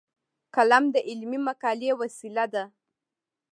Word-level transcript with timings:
قلم 0.55 0.83
د 0.93 0.97
علمي 1.09 1.39
مقالې 1.47 1.91
وسیله 2.01 2.45
ده 2.53 2.63